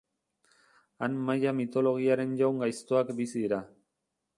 Han 1.07 1.19
maia 1.29 1.53
mitologiaren 1.59 2.35
jaun 2.43 2.67
gaiztoak 2.67 3.17
bizi 3.23 3.41
dira. 3.45 3.67